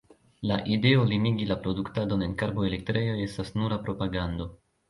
[0.51, 4.53] La ideo limigi la produktadon en karboelektrejoj estas nura propagando.